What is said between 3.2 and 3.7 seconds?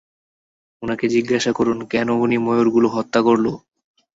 করলো?